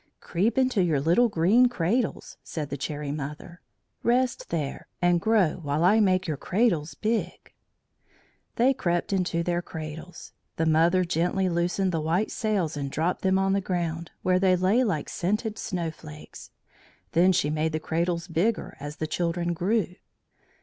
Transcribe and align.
"Creep 0.19 0.57
into 0.57 0.81
your 0.81 0.99
little 0.99 1.29
green 1.29 1.67
cradles," 1.69 2.35
said 2.43 2.71
the 2.71 2.75
Cherry 2.75 3.11
Mother. 3.11 3.61
"Rest 4.01 4.49
there 4.49 4.87
and 4.99 5.21
grow 5.21 5.59
while 5.61 5.83
I 5.83 5.99
make 5.99 6.25
your 6.25 6.37
cradles 6.37 6.95
big." 6.95 7.53
They 8.55 8.73
crept 8.73 9.13
into 9.13 9.43
their 9.43 9.61
cradles. 9.61 10.33
The 10.55 10.65
mother 10.65 11.05
gently 11.05 11.49
loosened 11.49 11.91
the 11.91 12.01
white 12.01 12.31
sails 12.31 12.75
and 12.75 12.89
dropped 12.89 13.21
them 13.21 13.37
on 13.37 13.53
the 13.53 13.61
ground, 13.61 14.09
where 14.23 14.39
they 14.39 14.55
lay 14.55 14.83
like 14.83 15.07
scented 15.07 15.59
snowflakes. 15.59 16.49
Then 17.11 17.31
she 17.31 17.51
made 17.51 17.71
the 17.71 17.79
cradles 17.79 18.27
bigger 18.27 18.75
as 18.79 18.95
the 18.95 19.05
children 19.05 19.53
grew. 19.53 19.97